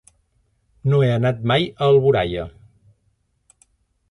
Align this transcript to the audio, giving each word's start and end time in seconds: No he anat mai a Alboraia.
No 0.93 1.01
he 1.03 1.09
anat 1.17 1.43
mai 1.51 1.67
a 1.75 1.91
Alboraia. 1.91 2.47